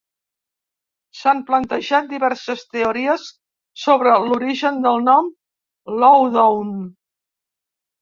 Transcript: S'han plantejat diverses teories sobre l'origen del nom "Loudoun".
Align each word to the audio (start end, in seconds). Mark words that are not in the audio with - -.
S'han 1.19 1.43
plantejat 1.49 2.07
diverses 2.15 2.65
teories 2.77 3.29
sobre 3.85 4.17
l'origen 4.27 4.83
del 4.89 5.09
nom 5.13 5.33
"Loudoun". 6.03 6.77